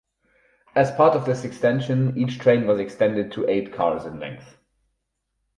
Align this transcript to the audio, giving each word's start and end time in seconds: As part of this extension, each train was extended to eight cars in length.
As 0.73 0.89
part 0.89 1.13
of 1.15 1.27
this 1.27 1.45
extension, 1.45 2.17
each 2.17 2.39
train 2.39 2.65
was 2.65 2.79
extended 2.79 3.31
to 3.33 3.47
eight 3.47 3.71
cars 3.71 4.03
in 4.03 4.19
length. 4.19 4.57